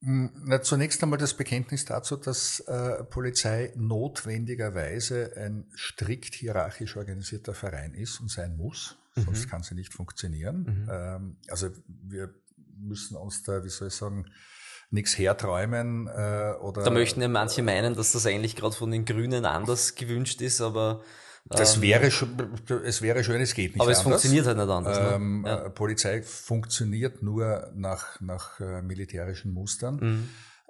Hm, 0.00 0.30
na, 0.45 0.62
zunächst 0.62 1.02
einmal 1.02 1.18
das 1.18 1.35
Bekenntnis 1.35 1.87
dazu, 1.87 2.16
dass 2.16 2.61
äh, 2.61 3.02
Polizei 3.02 3.73
notwendigerweise 3.75 5.33
ein 5.37 5.66
strikt 5.76 6.37
hierarchisch 6.37 6.97
organisierter 6.97 7.52
Verein 7.52 7.95
ist 7.95 8.21
und 8.21 8.30
sein 8.30 8.57
muss 8.57 8.97
sonst 9.25 9.46
mhm. 9.46 9.50
kann 9.50 9.62
sie 9.62 9.75
nicht 9.75 9.92
funktionieren. 9.92 10.62
Mhm. 10.62 10.88
Ähm, 10.90 11.37
also 11.48 11.68
wir 11.87 12.34
müssen 12.76 13.16
uns 13.16 13.42
da, 13.42 13.64
wie 13.64 13.68
soll 13.68 13.88
ich 13.88 13.94
sagen, 13.94 14.26
nichts 14.90 15.18
herträumen 15.18 16.06
äh, 16.06 16.54
oder. 16.60 16.82
Da 16.82 16.90
möchten 16.90 17.20
ja 17.20 17.28
manche 17.28 17.62
meinen, 17.62 17.94
dass 17.94 18.12
das 18.12 18.26
eigentlich 18.26 18.56
gerade 18.56 18.75
von 18.75 18.90
den 18.90 19.04
Grünen 19.04 19.44
anders 19.44 19.94
gewünscht 19.94 20.40
ist, 20.40 20.60
aber 20.60 21.02
Das 21.48 21.76
ähm, 21.76 21.82
wäre 21.82 22.06
es 22.06 23.02
wäre 23.02 23.25
schön, 23.25 23.40
es 23.40 23.54
geht 23.54 23.72
nicht 23.72 23.80
Aber 23.80 23.84
anders. 23.84 23.98
es 23.98 24.02
funktioniert 24.02 24.46
halt 24.46 24.58
nicht 24.58 24.68
anders. 24.68 24.98
Ne? 24.98 25.12
Ähm, 25.14 25.44
ja. 25.46 25.68
Polizei 25.70 26.22
funktioniert 26.22 27.22
nur 27.22 27.70
nach, 27.75 28.20
nach 28.20 28.60
äh, 28.60 28.82
militärischen 28.82 29.52
Mustern. 29.52 29.96
Mhm. 29.96 30.28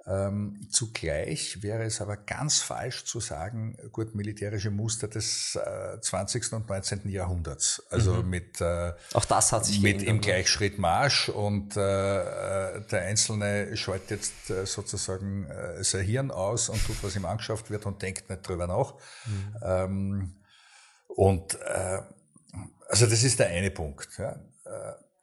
Ähm, 0.09 0.67
zugleich 0.71 1.61
wäre 1.61 1.83
es 1.83 2.01
aber 2.01 2.17
ganz 2.17 2.61
falsch 2.61 3.05
zu 3.05 3.19
sagen, 3.19 3.77
gut, 3.91 4.15
militärische 4.15 4.71
Muster 4.71 5.07
des 5.07 5.55
äh, 5.55 6.01
20. 6.01 6.53
und 6.53 6.67
19. 6.67 7.07
Jahrhunderts. 7.09 7.83
Also 7.91 8.15
mhm. 8.15 8.29
mit, 8.29 8.59
äh, 8.59 8.93
Auch 9.13 9.25
das 9.25 9.51
hat 9.51 9.65
sich 9.65 9.81
mit 9.81 10.01
im? 10.01 10.19
Gleichschritt 10.19 10.79
Marsch 10.79 11.29
und 11.29 11.77
äh, 11.77 11.81
äh, 11.81 12.81
der 12.89 13.01
Einzelne 13.03 13.77
schaltet 13.77 14.09
jetzt 14.09 14.49
äh, 14.49 14.65
sozusagen 14.65 15.45
äh, 15.45 15.83
sein 15.83 16.03
Hirn 16.03 16.31
aus 16.31 16.69
und 16.69 16.83
tut, 16.87 17.03
was 17.03 17.15
ihm 17.15 17.25
angeschafft 17.25 17.69
wird 17.69 17.85
und 17.85 18.01
denkt 18.01 18.31
nicht 18.31 18.47
drüber 18.47 18.65
nach. 18.65 18.95
Mhm. 19.27 19.55
Ähm, 19.61 20.35
und 21.07 21.57
also 22.87 23.05
das 23.05 23.23
ist 23.23 23.39
der 23.39 23.47
eine 23.47 23.71
Punkt. 23.71 24.17
Ja. 24.17 24.39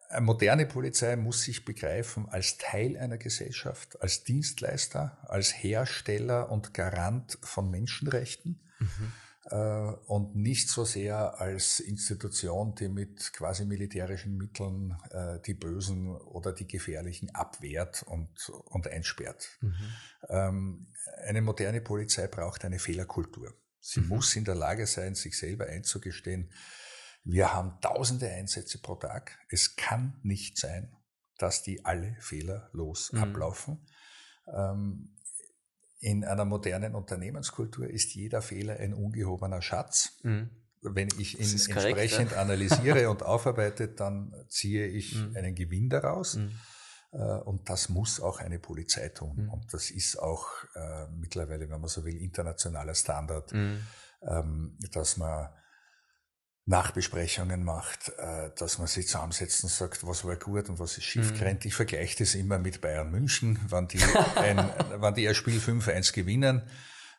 Eine 0.09 0.25
moderne 0.25 0.67
Polizei 0.67 1.17
muss 1.17 1.43
sich 1.43 1.65
begreifen 1.65 2.29
als 2.29 2.59
Teil 2.59 2.97
einer 2.97 3.19
Gesellschaft, 3.19 4.01
als 4.01 4.25
Dienstleister, 4.25 5.19
als 5.29 5.53
Hersteller 5.53 6.51
und 6.51 6.75
Garant 6.75 7.39
von 7.43 7.71
Menschenrechten 7.71 8.61
mhm. 8.79 9.13
äh, 9.51 9.57
und 10.07 10.37
nicht 10.37 10.69
so 10.69 10.85
sehr 10.85 11.41
als 11.41 11.81
Institution, 11.81 12.75
die 12.75 12.89
mit 12.89 13.33
quasi 13.33 13.65
militärischen 13.65 14.37
Mitteln 14.37 14.97
äh, 15.11 15.41
die 15.41 15.55
Bösen 15.55 16.17
oder 16.17 16.53
die 16.53 16.69
Gefährlichen 16.69 17.35
abwehrt 17.35 18.03
und, 18.05 18.49
und 18.67 18.87
einsperrt. 18.89 19.49
Mhm. 19.61 19.75
Ähm, 20.29 20.87
eine 21.25 21.43
moderne 21.43 21.81
Polizei 21.81 22.29
braucht 22.29 22.65
eine 22.65 22.79
Fehlerkultur. 22.79 23.55
Sie 23.81 24.01
mhm. 24.01 24.09
muss 24.09 24.37
in 24.37 24.45
der 24.45 24.55
Lage 24.55 24.87
sein, 24.87 25.15
sich 25.15 25.37
selber 25.37 25.67
einzugestehen, 25.67 26.51
wir 27.27 27.53
haben 27.53 27.79
tausende 27.81 28.31
Einsätze 28.31 28.79
pro 28.79 28.95
Tag. 28.95 29.37
Es 29.51 29.75
kann 29.75 30.19
nicht 30.23 30.59
sein, 30.59 30.97
dass 31.39 31.63
die 31.65 31.85
alle 31.85 32.17
fehlerlos 32.21 33.13
mhm. 33.13 33.23
ablaufen. 33.23 33.87
Ähm, 34.47 35.17
in 35.99 36.25
einer 36.25 36.45
modernen 36.45 36.95
Unternehmenskultur 36.95 37.91
ist 37.91 38.15
jeder 38.15 38.43
Fehler 38.43 38.77
ein 38.79 38.95
ungehobener 38.95 39.61
Schatz. 39.61 40.21
Mhm. 40.23 40.51
Wenn 40.83 41.09
ich 41.19 41.41
ihn 41.41 41.75
korrekt, 41.75 41.99
entsprechend 41.99 42.31
ja. 42.31 42.37
analysiere 42.43 43.11
und 43.11 43.25
aufarbeite, 43.25 43.89
dann 43.89 44.33
ziehe 44.49 44.87
ich 44.87 45.17
mhm. 45.17 45.37
einen 45.37 45.55
Gewinn 45.57 45.89
daraus. 45.89 46.37
Mhm. 46.37 46.53
Äh, 47.11 47.19
und 47.19 47.69
das 47.69 47.89
muss 47.89 48.21
auch 48.21 48.39
eine 48.39 48.61
Polizei 48.61 49.09
tun. 49.09 49.47
Mhm. 49.47 49.51
Und 49.51 49.75
das 49.75 49.91
ist 49.91 50.17
auch 50.17 50.47
äh, 50.77 51.09
mittlerweile, 51.09 51.69
wenn 51.69 51.81
man 51.81 51.89
so 51.89 52.05
will, 52.05 52.17
internationaler 52.17 52.95
Standard, 52.95 53.53
mhm. 53.53 53.81
ähm, 54.23 54.79
dass 54.93 55.17
man 55.17 55.49
Nachbesprechungen 56.67 57.63
macht, 57.63 58.13
äh, 58.19 58.51
dass 58.59 58.79
man 58.79 58.89
sich 58.89 59.07
zusammensetzt 59.07 59.63
und 59.63 59.71
sagt, 59.71 60.05
was 60.05 60.25
war 60.25 60.35
gut 60.35 60.69
und 60.69 60.81
was 60.81 60.99
ist 60.99 61.05
schief 61.05 61.33
Mhm. 61.41 61.59
Ich 61.63 61.75
vergleiche 61.75 62.19
das 62.19 62.35
immer 62.35 62.59
mit 62.59 62.81
Bayern 62.81 63.11
München, 63.11 63.59
wenn 63.69 63.87
die 63.87 64.01
ein, 64.37 64.69
wenn 64.99 65.15
die 65.15 65.29
ein 65.29 65.35
Spiel 65.37 65.61
5-1 65.61 66.13
gewinnen, 66.13 66.63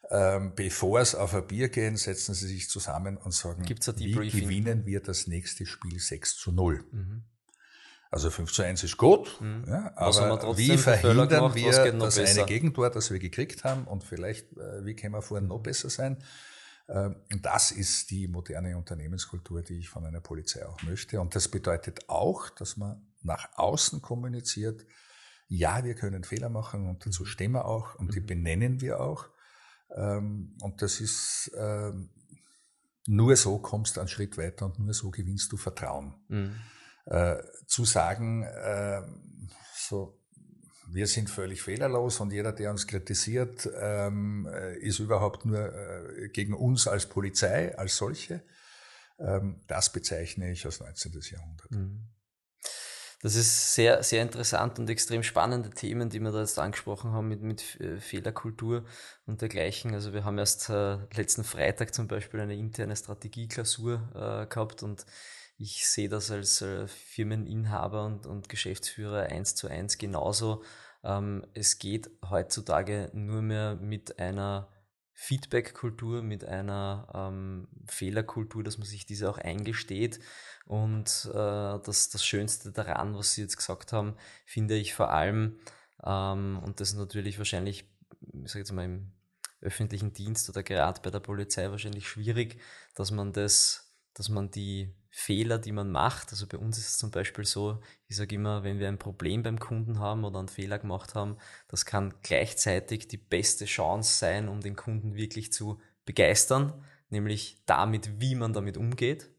ähm, 0.09 0.53
bevor 0.53 0.99
es 0.99 1.15
auf 1.15 1.33
ein 1.33 1.47
Bier 1.47 1.69
gehen, 1.69 1.95
setzen 1.95 2.33
sie 2.33 2.47
sich 2.47 2.69
zusammen 2.69 3.15
und 3.15 3.33
sagen, 3.33 3.63
wie 3.67 4.11
gewinnen 4.11 4.85
wir 4.85 5.01
das 5.01 5.27
nächste 5.27 5.65
Spiel 5.65 5.99
6 5.99 6.35
zu 6.35 6.51
0? 6.51 6.83
Mhm. 6.91 7.23
Also 8.11 8.29
5 8.29 8.51
zu 8.51 8.63
1 8.63 8.83
ist 8.83 8.97
gut, 8.97 9.39
mhm. 9.41 9.65
ja, 9.67 9.91
aber 9.95 10.57
wie 10.57 10.77
verhindern 10.77 11.27
gemacht, 11.27 11.55
wir 11.55 11.73
das 11.99 12.15
besser? 12.15 12.41
eine 12.41 12.47
Gegentor, 12.47 12.89
das 12.89 13.11
wir 13.11 13.19
gekriegt 13.19 13.63
haben 13.63 13.85
und 13.85 14.03
vielleicht, 14.03 14.51
äh, 14.57 14.85
wie 14.85 14.95
können 14.95 15.13
wir 15.13 15.21
vorhin 15.21 15.47
noch 15.47 15.59
besser 15.59 15.89
sein? 15.89 16.17
Ähm, 16.89 17.15
und 17.31 17.45
das 17.45 17.71
ist 17.71 18.11
die 18.11 18.27
moderne 18.27 18.77
Unternehmenskultur, 18.77 19.61
die 19.61 19.79
ich 19.79 19.89
von 19.89 20.05
einer 20.05 20.21
Polizei 20.21 20.65
auch 20.65 20.81
möchte. 20.83 21.19
Und 21.19 21.35
das 21.35 21.47
bedeutet 21.47 22.09
auch, 22.09 22.49
dass 22.49 22.77
man 22.77 23.05
nach 23.23 23.49
außen 23.57 24.01
kommuniziert, 24.01 24.85
ja, 25.49 25.83
wir 25.83 25.95
können 25.95 26.23
Fehler 26.23 26.49
machen 26.49 26.87
und 26.89 27.05
dazu 27.05 27.23
mhm. 27.23 27.27
stehen 27.27 27.51
wir 27.53 27.65
auch 27.65 27.95
und 27.95 28.15
die 28.15 28.21
mhm. 28.21 28.25
benennen 28.25 28.81
wir 28.81 28.99
auch. 28.99 29.27
Ähm, 29.95 30.55
und 30.61 30.81
das 30.81 30.99
ist, 30.99 31.51
ähm, 31.57 32.09
nur 33.07 33.35
so 33.37 33.59
kommst 33.59 33.95
du 33.95 34.01
einen 34.01 34.09
Schritt 34.09 34.37
weiter 34.37 34.65
und 34.65 34.79
nur 34.79 34.93
so 34.93 35.09
gewinnst 35.09 35.51
du 35.51 35.57
Vertrauen. 35.57 36.13
Mhm. 36.27 36.55
Äh, 37.05 37.37
zu 37.67 37.85
sagen, 37.85 38.45
so, 39.73 40.16
wir 40.89 41.07
sind 41.07 41.29
völlig 41.29 41.61
fehlerlos 41.61 42.19
und 42.19 42.31
jeder, 42.31 42.53
der 42.53 42.71
uns 42.71 42.87
kritisiert, 42.87 43.69
ähm, 43.79 44.47
äh, 44.51 44.77
ist 44.77 44.99
überhaupt 44.99 45.45
nur 45.45 45.59
äh, 45.59 46.29
gegen 46.29 46.53
uns 46.53 46.87
als 46.87 47.05
Polizei, 47.05 47.77
als 47.77 47.97
solche. 47.97 48.41
Ähm, 49.19 49.61
das 49.67 49.91
bezeichne 49.91 50.51
ich 50.51 50.65
als 50.65 50.79
19. 50.79 51.19
Jahrhundert. 51.31 51.71
Mhm. 51.71 52.07
Das 53.21 53.33
ist 53.35 53.73
sehr, 53.73 54.03
sehr 54.03 54.21
interessant 54.21 54.77
und 54.77 54.89
extrem 54.91 55.23
spannende 55.23 55.71
Themen, 55.71 56.09
die 56.09 56.19
wir 56.19 56.31
da 56.31 56.39
jetzt 56.39 56.59
angesprochen 56.59 57.13
haben 57.13 57.27
mit, 57.27 57.41
mit 57.41 57.81
äh, 57.81 57.99
Fehlerkultur 57.99 58.85
und 59.25 59.41
dergleichen. 59.41 59.95
Also 59.95 60.13
wir 60.13 60.23
haben 60.23 60.37
erst 60.37 60.69
äh, 60.69 60.97
letzten 61.15 61.43
Freitag 61.43 61.95
zum 61.95 62.07
Beispiel 62.07 62.39
eine 62.39 62.55
interne 62.55 62.95
Strategieklausur 62.95 64.11
äh, 64.13 64.45
gehabt 64.53 64.83
und 64.83 65.05
ich 65.57 65.87
sehe 65.87 66.09
das 66.09 66.31
als 66.31 66.61
äh, 66.61 66.87
Firmeninhaber 66.87 68.05
und, 68.05 68.25
und 68.25 68.49
Geschäftsführer 68.49 69.23
eins 69.23 69.55
zu 69.55 69.67
eins 69.67 69.97
genauso. 69.97 70.63
Ähm, 71.03 71.45
es 71.53 71.79
geht 71.79 72.09
heutzutage 72.29 73.09
nur 73.13 73.41
mehr 73.41 73.75
mit 73.75 74.19
einer 74.19 74.69
Feedback-Kultur, 75.13 76.21
mit 76.21 76.45
einer 76.45 77.07
ähm, 77.13 77.67
Fehlerkultur, 77.87 78.63
dass 78.63 78.77
man 78.77 78.85
sich 78.85 79.07
diese 79.07 79.29
auch 79.29 79.39
eingesteht. 79.39 80.19
Und 80.65 81.27
äh, 81.31 81.33
das, 81.33 82.09
das 82.09 82.23
Schönste 82.23 82.71
daran, 82.71 83.15
was 83.15 83.33
Sie 83.33 83.41
jetzt 83.41 83.57
gesagt 83.57 83.93
haben, 83.93 84.15
finde 84.45 84.75
ich 84.75 84.93
vor 84.93 85.11
allem, 85.11 85.59
ähm, 86.03 86.59
und 86.63 86.79
das 86.79 86.89
ist 86.89 86.97
natürlich 86.97 87.39
wahrscheinlich, 87.39 87.89
ich 88.43 88.51
sage 88.51 88.59
jetzt 88.59 88.71
mal 88.73 88.85
im 88.85 89.11
öffentlichen 89.59 90.13
Dienst 90.13 90.49
oder 90.49 90.61
gerade 90.61 91.01
bei 91.01 91.09
der 91.09 91.19
Polizei 91.19 91.71
wahrscheinlich 91.71 92.07
schwierig, 92.07 92.61
dass 92.93 93.09
man 93.09 93.33
das, 93.33 93.97
dass 94.13 94.29
man 94.29 94.51
die 94.51 94.93
Fehler, 95.19 95.57
die 95.57 95.71
man 95.71 95.89
macht. 95.89 96.29
Also 96.29 96.45
bei 96.45 96.59
uns 96.59 96.77
ist 96.77 96.89
es 96.89 96.97
zum 96.99 97.09
Beispiel 97.09 97.43
so, 97.43 97.81
ich 98.07 98.15
sage 98.15 98.35
immer, 98.35 98.63
wenn 98.63 98.77
wir 98.77 98.87
ein 98.87 98.99
Problem 98.99 99.41
beim 99.41 99.59
Kunden 99.59 99.97
haben 99.97 100.23
oder 100.23 100.37
einen 100.37 100.47
Fehler 100.47 100.77
gemacht 100.77 101.15
haben, 101.15 101.37
das 101.69 101.87
kann 101.87 102.13
gleichzeitig 102.21 103.07
die 103.07 103.17
beste 103.17 103.65
Chance 103.65 104.15
sein, 104.15 104.47
um 104.47 104.61
den 104.61 104.75
Kunden 104.75 105.15
wirklich 105.15 105.51
zu 105.51 105.81
begeistern, 106.05 106.85
nämlich 107.09 107.63
damit, 107.65 108.21
wie 108.21 108.35
man 108.35 108.53
damit 108.53 108.77
umgeht, 108.77 109.31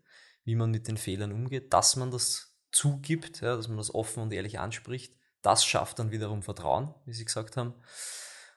wie 0.42 0.56
man 0.56 0.72
mit 0.72 0.88
den 0.88 0.96
Fehlern 0.96 1.30
umgeht, 1.30 1.72
dass 1.72 1.94
man 1.94 2.10
das 2.10 2.56
zugibt, 2.72 3.40
ja, 3.40 3.54
dass 3.54 3.68
man 3.68 3.76
das 3.76 3.94
offen 3.94 4.24
und 4.24 4.32
ehrlich 4.32 4.58
anspricht. 4.58 5.14
Das 5.42 5.64
schafft 5.64 6.00
dann 6.00 6.10
wiederum 6.10 6.42
Vertrauen, 6.42 6.92
wie 7.04 7.12
Sie 7.12 7.24
gesagt 7.24 7.56
haben. 7.56 7.72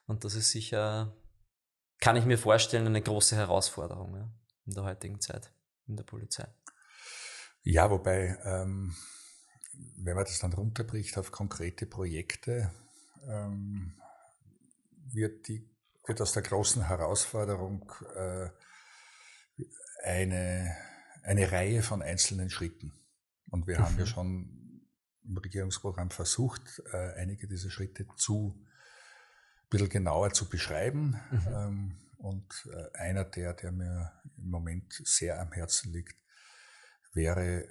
Und 0.07 0.23
das 0.23 0.33
ist 0.33 0.49
sicher, 0.49 1.15
kann 1.99 2.15
ich 2.15 2.25
mir 2.25 2.39
vorstellen, 2.39 2.87
eine 2.87 3.03
große 3.03 3.35
Herausforderung 3.35 4.15
ja, 4.15 4.27
in 4.65 4.73
der 4.73 4.83
heutigen 4.85 5.21
Zeit 5.21 5.53
in 5.87 5.97
der 5.97 6.03
Polizei. 6.03 6.47
Ja, 7.63 7.91
wobei, 7.91 8.37
ähm, 8.43 8.95
wenn 9.97 10.15
man 10.15 10.25
das 10.25 10.39
dann 10.39 10.53
runterbricht 10.53 11.17
auf 11.17 11.31
konkrete 11.31 11.85
Projekte, 11.85 12.71
ähm, 13.27 13.93
wird, 15.13 15.47
die, 15.47 15.69
wird 16.05 16.21
aus 16.21 16.33
der 16.33 16.43
großen 16.43 16.87
Herausforderung 16.87 17.91
äh, 18.15 18.49
eine, 20.03 20.75
eine 21.23 21.51
Reihe 21.51 21.83
von 21.83 22.01
einzelnen 22.01 22.49
Schritten. 22.49 22.93
Und 23.49 23.67
wir 23.67 23.79
mhm. 23.79 23.83
haben 23.83 23.97
ja 23.97 24.05
mhm. 24.05 24.09
schon 24.09 24.61
im 25.23 25.37
Regierungsprogramm 25.37 26.09
versucht, 26.09 26.81
äh, 26.91 27.13
einige 27.13 27.47
dieser 27.47 27.69
Schritte 27.69 28.07
zu 28.15 28.55
ein 29.63 29.69
bisschen 29.69 29.89
genauer 29.89 30.33
zu 30.33 30.49
beschreiben. 30.49 31.19
Mhm. 31.29 31.47
Ähm, 31.47 31.97
und 32.17 32.69
äh, 32.71 32.97
einer 32.97 33.23
der, 33.23 33.53
der 33.53 33.71
mir 33.71 34.11
im 34.37 34.49
Moment 34.49 34.93
sehr 35.05 35.39
am 35.39 35.51
Herzen 35.51 35.91
liegt, 35.91 36.15
wäre 37.13 37.65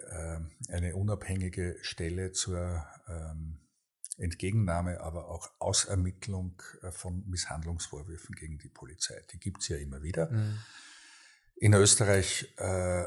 äh, 0.68 0.72
eine 0.72 0.96
unabhängige 0.96 1.76
Stelle 1.82 2.32
zur 2.32 2.86
ähm, 3.08 3.60
Entgegennahme, 4.18 5.00
aber 5.00 5.28
auch 5.28 5.50
Ausermittlung 5.58 6.62
äh, 6.82 6.90
von 6.90 7.24
Misshandlungsvorwürfen 7.28 8.34
gegen 8.34 8.58
die 8.58 8.68
Polizei. 8.68 9.20
Die 9.32 9.40
gibt's 9.40 9.68
ja 9.68 9.76
immer 9.76 10.02
wieder. 10.02 10.30
Mhm. 10.30 10.58
In 11.56 11.74
Österreich 11.74 12.54
äh, 12.58 13.04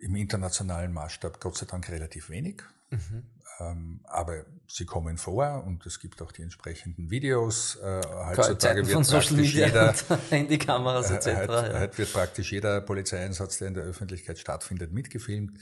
im 0.00 0.14
internationalen 0.16 0.92
Maßstab 0.92 1.40
Gott 1.40 1.56
sei 1.56 1.66
Dank 1.66 1.88
relativ 1.88 2.30
wenig. 2.30 2.62
Mhm. 2.90 3.24
Ähm, 3.60 4.00
aber 4.04 4.44
sie 4.68 4.86
kommen 4.86 5.18
vor 5.18 5.64
und 5.64 5.84
es 5.84 5.98
gibt 5.98 6.22
auch 6.22 6.30
die 6.32 6.42
entsprechenden 6.42 7.10
Videos. 7.10 7.76
Äh, 7.76 8.02
heutzutage 8.06 8.82
wird 8.82 8.92
von 8.92 9.04
Social 9.04 9.36
Media 9.36 9.66
jeder, 9.66 9.94
Handykameras 10.30 11.10
etc. 11.10 11.26
Äh, 11.26 11.36
heute, 11.36 11.52
ja. 11.52 11.80
heute 11.80 11.98
wird 11.98 12.12
praktisch 12.12 12.52
jeder 12.52 12.80
Polizeieinsatz, 12.80 13.58
der 13.58 13.68
in 13.68 13.74
der 13.74 13.84
Öffentlichkeit 13.84 14.38
stattfindet, 14.38 14.92
mitgefilmt. 14.92 15.58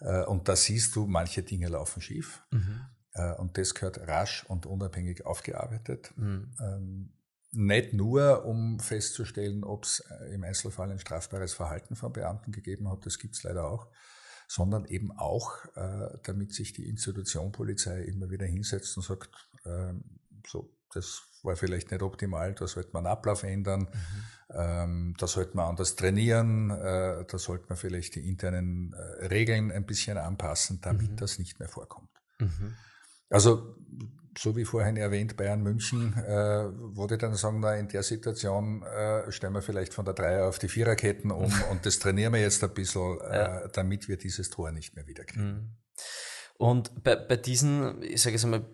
Äh, 0.00 0.24
und 0.24 0.48
da 0.48 0.56
siehst 0.56 0.96
du, 0.96 1.06
manche 1.06 1.42
Dinge 1.42 1.68
laufen 1.68 2.02
schief. 2.02 2.42
Mhm. 2.50 2.80
Äh, 3.12 3.32
und 3.34 3.56
das 3.58 3.74
gehört 3.74 3.98
rasch 4.08 4.44
und 4.48 4.66
unabhängig 4.66 5.24
aufgearbeitet. 5.24 6.12
Mhm. 6.16 6.50
Ähm, 6.60 7.12
nicht 7.52 7.92
nur, 7.92 8.44
um 8.44 8.80
festzustellen, 8.80 9.64
ob 9.64 9.84
es 9.84 10.00
äh, 10.00 10.34
im 10.34 10.44
Einzelfall 10.44 10.90
ein 10.90 10.98
strafbares 10.98 11.54
Verhalten 11.54 11.96
von 11.96 12.12
Beamten 12.12 12.52
gegeben 12.52 12.90
hat, 12.90 13.06
das 13.06 13.18
gibt 13.18 13.36
es 13.36 13.42
leider 13.42 13.68
auch, 13.68 13.88
sondern 14.48 14.84
eben 14.84 15.12
auch, 15.12 15.64
äh, 15.74 16.18
damit 16.24 16.52
sich 16.52 16.72
die 16.72 16.88
Institution 16.88 17.52
Polizei 17.52 18.02
immer 18.02 18.30
wieder 18.30 18.46
hinsetzt 18.46 18.96
und 18.96 19.04
sagt, 19.04 19.30
äh, 19.64 19.92
so, 20.46 20.72
das 20.92 21.22
war 21.42 21.56
vielleicht 21.56 21.90
nicht 21.90 22.02
optimal, 22.02 22.54
da 22.54 22.66
sollte 22.66 22.90
man 22.92 23.06
Ablauf 23.06 23.42
ändern, 23.42 23.82
mhm. 23.82 24.54
ähm, 24.54 25.14
da 25.18 25.26
sollte 25.26 25.56
man 25.56 25.68
anders 25.68 25.96
trainieren, 25.96 26.70
äh, 26.70 27.24
da 27.24 27.38
sollte 27.38 27.66
man 27.68 27.76
vielleicht 27.76 28.14
die 28.14 28.28
internen 28.28 28.92
äh, 28.92 29.26
Regeln 29.26 29.70
ein 29.70 29.86
bisschen 29.86 30.18
anpassen, 30.18 30.80
damit 30.80 31.12
mhm. 31.12 31.16
das 31.16 31.38
nicht 31.38 31.58
mehr 31.58 31.68
vorkommt. 31.68 32.10
Mhm. 32.38 32.74
Also 33.30 33.76
so 34.38 34.56
wie 34.56 34.64
vorhin 34.64 34.96
erwähnt, 34.96 35.36
Bayern 35.36 35.62
München, 35.62 36.14
äh, 36.18 36.66
würde 36.96 37.18
dann 37.18 37.34
sagen, 37.34 37.60
na, 37.60 37.74
in 37.76 37.88
der 37.88 38.02
Situation 38.02 38.82
äh, 38.82 39.30
stellen 39.32 39.54
wir 39.54 39.62
vielleicht 39.62 39.94
von 39.94 40.04
der 40.04 40.14
Dreier 40.14 40.46
auf 40.46 40.58
die 40.58 40.68
Viererketten 40.68 41.30
um 41.30 41.52
und 41.70 41.86
das 41.86 41.98
trainieren 41.98 42.32
wir 42.32 42.40
jetzt 42.40 42.62
ein 42.62 42.74
bisschen, 42.74 43.18
äh, 43.20 43.36
ja. 43.36 43.68
damit 43.68 44.08
wir 44.08 44.16
dieses 44.16 44.50
Tor 44.50 44.70
nicht 44.72 44.94
mehr 44.94 45.06
wiederkriegen. 45.06 45.52
Mhm. 45.52 45.70
Und 46.58 47.02
bei, 47.02 47.16
bei 47.16 47.36
diesen, 47.36 48.02
ich 48.02 48.22
sage 48.22 48.34
jetzt 48.34 48.44
einmal, 48.44 48.64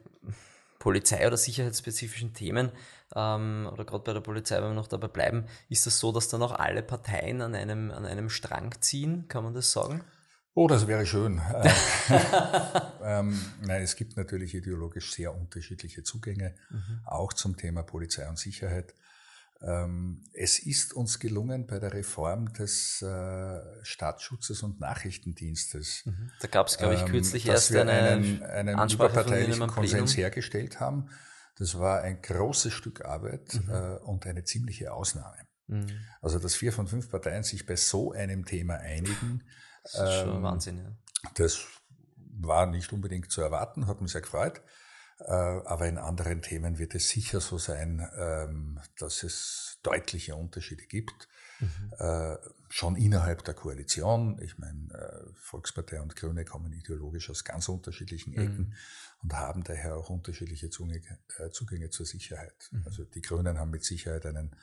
Polizei- 0.79 1.25
oder 1.27 1.37
sicherheitsspezifischen 1.37 2.35
Themen, 2.35 2.73
ähm, 3.15 3.69
oder 3.73 3.85
gerade 3.85 4.03
bei 4.03 4.13
der 4.15 4.21
Polizei, 4.21 4.57
wenn 4.57 4.71
wir 4.71 4.75
noch 4.75 4.89
dabei 4.89 5.07
bleiben, 5.07 5.47
ist 5.69 5.87
das 5.87 6.01
so, 6.01 6.11
dass 6.11 6.29
dann 6.29 6.43
auch 6.43 6.53
alle 6.53 6.83
Parteien 6.83 7.41
an 7.41 7.55
einem, 7.55 7.93
an 7.93 8.05
einem 8.05 8.29
Strang 8.29 8.75
ziehen, 8.81 9.29
kann 9.29 9.45
man 9.45 9.55
das 9.55 9.71
sagen? 9.71 10.03
Oh, 10.55 10.69
das 10.69 10.87
wäre 10.87 11.07
schön. 11.07 11.39
Äh, 11.39 11.71
ähm, 13.03 13.41
nein, 13.63 13.83
es 13.83 13.97
gibt 13.97 14.17
natürlich 14.17 14.55
ideologisch 14.55 15.13
sehr 15.13 15.35
unterschiedliche 15.35 16.03
Zugänge, 16.03 16.55
mhm. 16.71 17.01
auch 17.07 17.33
zum 17.33 17.57
Thema 17.57 17.83
Polizei 17.83 18.29
und 18.29 18.39
Sicherheit. 18.39 18.95
Ähm, 19.63 20.25
es 20.35 20.59
ist 20.59 20.93
uns 20.93 21.21
gelungen 21.21 21.67
bei 21.67 21.79
der 21.79 21.95
Reform 21.95 22.53
des 22.53 23.01
äh, 23.01 23.61
Staatsschutzes 23.83 24.63
und 24.63 24.81
Nachrichtendienstes. 24.81 26.03
Mhm. 26.05 26.33
Da 26.41 26.49
gab 26.49 26.67
es, 26.67 26.77
glaube 26.77 26.95
ich, 26.95 27.01
ähm, 27.03 27.09
kürzlich 27.09 27.47
ähm, 27.47 27.53
erst 27.53 27.75
einen, 27.75 28.43
einen 28.43 28.91
überparteilichen 28.91 29.67
Konsens 29.69 30.17
hergestellt 30.17 30.81
haben. 30.81 31.09
Das 31.57 31.79
war 31.79 32.03
ein 32.03 32.21
großes 32.21 32.73
Stück 32.73 33.05
Arbeit 33.05 33.55
mhm. 33.55 33.71
äh, 33.71 33.97
und 33.99 34.27
eine 34.27 34.45
ziemliche 34.45 34.93
Ausnahme. 34.93 35.39
Mhm. 35.69 35.87
Also, 36.21 36.39
dass 36.39 36.55
vier 36.57 36.73
von 36.73 36.89
fünf 36.89 37.11
Parteien 37.11 37.45
sich 37.45 37.65
bei 37.65 37.77
so 37.77 38.13
einem 38.13 38.45
Thema 38.45 38.77
einigen, 38.77 39.45
das 39.83 39.95
ist 39.95 40.21
schon 40.21 40.37
ähm, 40.37 40.43
Wahnsinn, 40.43 40.79
ja. 40.79 40.97
Das 41.35 41.61
war 42.17 42.67
nicht 42.67 42.93
unbedingt 42.93 43.31
zu 43.31 43.41
erwarten, 43.41 43.87
hat 43.87 44.01
mich 44.01 44.13
sehr 44.13 44.21
gefreut. 44.21 44.61
Äh, 45.27 45.33
aber 45.33 45.87
in 45.87 45.99
anderen 45.99 46.43
Themen 46.43 46.79
wird 46.79 46.95
es 46.95 47.09
sicher 47.09 47.41
so 47.41 47.59
sein, 47.59 48.09
ähm, 48.17 48.81
dass 48.99 49.23
es 49.23 49.79
deutliche 49.83 50.35
Unterschiede 50.35 50.85
gibt. 50.85 51.29
Mhm. 51.61 51.93
Äh, 51.99 52.37
schon 52.69 52.97
innerhalb 52.97 53.45
der 53.45 53.55
Koalition. 53.55 54.41
Ich 54.43 54.59
meine, 54.59 54.93
äh, 54.93 55.33
Volkspartei 55.35 56.01
und 56.01 56.17
Grüne 56.17 56.45
kommen 56.45 56.73
ideologisch 56.73 57.31
aus 57.31 57.45
ganz 57.45 57.69
unterschiedlichen 57.69 58.33
Ecken 58.33 58.69
mhm. 58.69 58.75
und 59.23 59.33
haben 59.35 59.63
daher 59.63 59.97
auch 59.97 60.11
unterschiedliche 60.11 60.71
Zugänge, 60.71 61.19
Zugänge 61.53 61.91
zur 61.91 62.07
Sicherheit. 62.07 62.69
Mhm. 62.73 62.83
Also 62.87 63.05
die 63.05 63.23
Grünen 63.23 63.59
haben 63.59 63.71
mit 63.71 63.85
Sicherheit 63.85 64.27
einen 64.27 64.57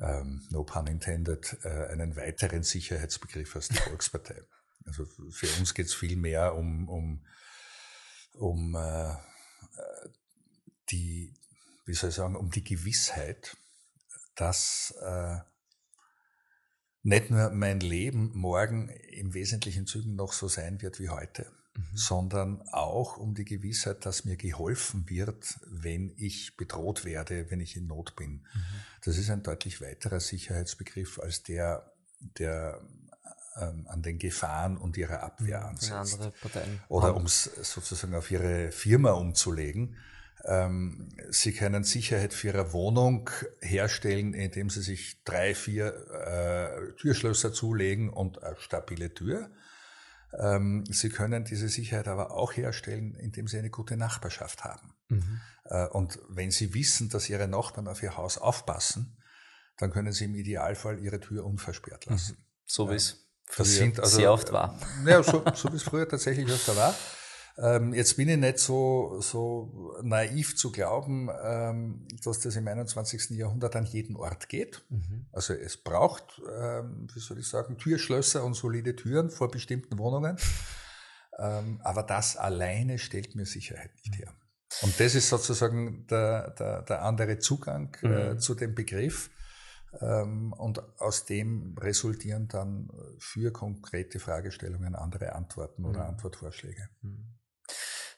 ähm, 0.00 0.46
no 0.50 0.64
pun 0.64 0.86
intended, 0.86 1.58
äh, 1.64 1.86
einen 1.88 2.16
weiteren 2.16 2.62
Sicherheitsbegriff 2.62 3.56
als 3.56 3.68
die 3.68 3.76
Volkspartei. 3.88 4.42
Also 4.86 5.04
für 5.04 5.48
uns 5.58 5.74
geht 5.74 5.86
es 5.86 5.94
viel 5.94 6.16
mehr 6.16 6.54
um, 6.54 6.88
um, 6.88 7.26
um 8.34 8.74
äh, 8.74 9.14
die, 10.90 11.34
wie 11.84 11.94
soll 11.94 12.10
ich 12.10 12.16
sagen, 12.16 12.36
um 12.36 12.50
die 12.50 12.64
Gewissheit, 12.64 13.56
dass 14.34 14.94
äh, 15.02 15.38
nicht 17.02 17.30
nur 17.30 17.50
mein 17.50 17.80
Leben 17.80 18.30
morgen 18.34 18.88
im 18.88 19.34
wesentlichen 19.34 19.86
Zügen 19.86 20.14
noch 20.14 20.32
so 20.32 20.48
sein 20.48 20.82
wird 20.82 20.98
wie 20.98 21.08
heute, 21.08 21.50
mhm. 21.80 21.96
sondern 21.96 22.62
auch 22.72 23.16
um 23.16 23.34
die 23.34 23.44
Gewissheit, 23.44 24.06
dass 24.06 24.24
mir 24.24 24.36
geholfen 24.36 25.08
wird, 25.08 25.58
wenn 25.66 26.12
ich 26.16 26.56
bedroht 26.56 27.04
werde, 27.04 27.50
wenn 27.50 27.60
ich 27.60 27.76
in 27.76 27.86
Not 27.86 28.16
bin. 28.16 28.30
Mhm. 28.30 28.64
Das 29.04 29.16
ist 29.16 29.30
ein 29.30 29.42
deutlich 29.42 29.80
weiterer 29.80 30.20
Sicherheitsbegriff 30.20 31.18
als 31.18 31.42
der, 31.42 31.92
der 32.38 32.80
ähm, 33.56 33.86
an 33.88 34.02
den 34.02 34.18
Gefahren 34.18 34.76
und 34.76 34.96
ihrer 34.96 35.22
Abwehr 35.22 35.60
mhm, 35.60 35.66
ansetzt. 35.66 36.20
Oder 36.88 37.16
um 37.16 37.26
es 37.26 37.44
sozusagen 37.44 38.14
auf 38.14 38.30
ihre 38.30 38.70
Firma 38.72 39.12
umzulegen. 39.12 39.96
Ähm, 40.44 41.08
sie 41.30 41.52
können 41.52 41.84
Sicherheit 41.84 42.32
für 42.32 42.48
Ihre 42.48 42.72
Wohnung 42.72 43.28
herstellen, 43.60 44.32
indem 44.32 44.70
Sie 44.70 44.80
sich 44.80 45.22
drei, 45.24 45.54
vier 45.54 45.94
äh, 46.10 46.92
Türschlösser 46.94 47.52
zulegen 47.52 48.08
und 48.08 48.42
eine 48.42 48.56
stabile 48.56 49.12
Tür. 49.12 49.50
Ähm, 50.38 50.84
Sie 50.88 51.08
können 51.08 51.44
diese 51.44 51.68
Sicherheit 51.68 52.08
aber 52.08 52.32
auch 52.32 52.52
herstellen, 52.52 53.14
indem 53.14 53.48
Sie 53.48 53.58
eine 53.58 53.70
gute 53.70 53.96
Nachbarschaft 53.96 54.64
haben. 54.64 54.94
Mhm. 55.08 55.40
Äh, 55.64 55.86
und 55.88 56.18
wenn 56.28 56.50
Sie 56.50 56.74
wissen, 56.74 57.08
dass 57.08 57.28
Ihre 57.28 57.48
Nachbarn 57.48 57.88
auf 57.88 58.02
Ihr 58.02 58.16
Haus 58.16 58.38
aufpassen, 58.38 59.16
dann 59.76 59.90
können 59.90 60.12
Sie 60.12 60.26
im 60.26 60.34
Idealfall 60.34 61.00
Ihre 61.00 61.20
Tür 61.20 61.44
unversperrt 61.44 62.06
lassen. 62.06 62.36
Mhm. 62.38 62.44
So 62.66 62.90
wie 62.90 62.94
es 62.94 63.26
früher 63.46 63.92
also, 63.98 64.16
sehr 64.16 64.32
oft 64.32 64.52
war. 64.52 64.78
Ja, 65.06 65.22
so, 65.22 65.42
so 65.54 65.72
wie 65.72 65.76
es 65.76 65.82
früher 65.82 66.08
tatsächlich 66.08 66.48
öfter 66.48 66.76
war. 66.76 66.94
Ähm, 67.58 67.92
jetzt 67.92 68.16
bin 68.16 68.28
ich 68.28 68.38
nicht 68.38 68.58
so, 68.58 69.20
so 69.20 69.98
naiv 70.02 70.56
zu 70.56 70.72
glauben, 70.72 71.28
ähm, 71.42 72.06
dass 72.22 72.40
das 72.40 72.56
im 72.56 72.66
21. 72.66 73.30
Jahrhundert 73.30 73.76
an 73.76 73.86
jeden 73.86 74.16
Ort 74.16 74.48
geht. 74.48 74.82
Mhm. 74.88 75.26
Also 75.32 75.54
es 75.54 75.76
braucht, 75.76 76.40
ähm, 76.50 77.08
wie 77.12 77.20
soll 77.20 77.38
ich 77.38 77.48
sagen, 77.48 77.76
Türschlösser 77.76 78.44
und 78.44 78.54
solide 78.54 78.96
Türen 78.96 79.30
vor 79.30 79.50
bestimmten 79.50 79.98
Wohnungen. 79.98 80.36
Ähm, 81.38 81.80
aber 81.82 82.02
das 82.02 82.36
alleine 82.36 82.98
stellt 82.98 83.34
mir 83.34 83.46
Sicherheit 83.46 83.90
nicht 83.96 84.18
her. 84.18 84.32
Und 84.82 84.98
das 85.00 85.14
ist 85.14 85.28
sozusagen 85.28 86.06
der, 86.06 86.50
der, 86.50 86.82
der 86.82 87.02
andere 87.02 87.38
Zugang 87.38 87.96
äh, 88.02 88.06
mhm. 88.06 88.14
äh, 88.14 88.38
zu 88.38 88.54
dem 88.54 88.74
Begriff. 88.74 89.30
Ähm, 90.00 90.52
und 90.52 90.80
aus 91.00 91.24
dem 91.24 91.76
resultieren 91.76 92.46
dann 92.46 92.88
für 93.18 93.52
konkrete 93.52 94.20
Fragestellungen 94.20 94.94
andere 94.94 95.34
Antworten 95.34 95.84
oder 95.84 96.04
mhm. 96.04 96.10
Antwortvorschläge. 96.10 96.88
Mhm. 97.02 97.39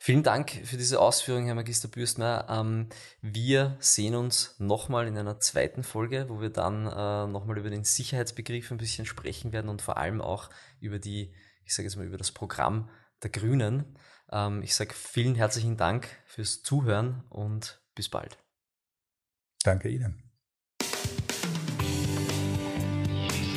Vielen 0.04 0.24
Dank 0.24 0.50
für 0.64 0.76
diese 0.76 0.98
Ausführung, 0.98 1.44
Herr 1.46 1.54
Magister 1.54 1.86
Bürstner. 1.86 2.48
Ähm, 2.50 2.88
wir 3.20 3.76
sehen 3.78 4.16
uns 4.16 4.56
nochmal 4.58 5.06
in 5.06 5.16
einer 5.16 5.38
zweiten 5.38 5.84
Folge, 5.84 6.28
wo 6.28 6.40
wir 6.40 6.50
dann 6.50 6.86
äh, 6.86 7.30
nochmal 7.30 7.56
über 7.56 7.70
den 7.70 7.84
Sicherheitsbegriff 7.84 8.72
ein 8.72 8.78
bisschen 8.78 9.06
sprechen 9.06 9.52
werden 9.52 9.68
und 9.68 9.80
vor 9.80 9.98
allem 9.98 10.20
auch 10.20 10.50
über 10.80 10.98
die, 10.98 11.32
ich 11.64 11.72
sage 11.72 11.86
jetzt 11.86 11.94
mal, 11.94 12.04
über 12.04 12.18
das 12.18 12.32
Programm 12.32 12.90
der 13.22 13.30
Grünen. 13.30 13.96
Ähm, 14.32 14.64
ich 14.64 14.74
sage 14.74 14.92
vielen 14.92 15.36
herzlichen 15.36 15.76
Dank 15.76 16.08
fürs 16.26 16.62
Zuhören 16.62 17.22
und 17.30 17.80
bis 17.94 18.08
bald. 18.08 18.38
Danke 19.62 19.88
Ihnen. 19.88 20.31